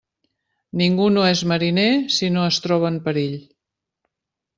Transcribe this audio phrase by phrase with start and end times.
[0.79, 1.83] Ningú no és mariner
[2.15, 3.37] si no es troba en perill.